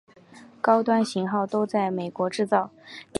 [0.61, 2.71] 高端型号都在美国制造。